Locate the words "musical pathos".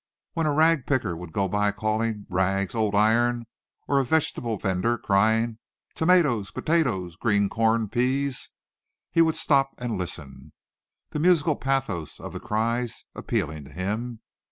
11.19-12.19